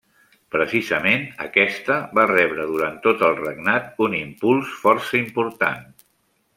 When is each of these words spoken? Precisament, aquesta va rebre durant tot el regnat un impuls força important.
Precisament, 0.53 1.25
aquesta 1.49 1.99
va 2.19 2.25
rebre 2.33 2.67
durant 2.71 2.97
tot 3.05 3.23
el 3.31 3.39
regnat 3.45 4.05
un 4.09 4.19
impuls 4.25 4.75
força 4.83 5.23
important. 5.25 5.89